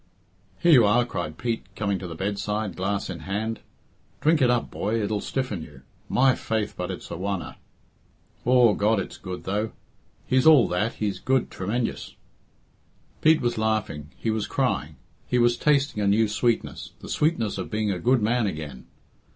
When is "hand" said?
3.19-3.59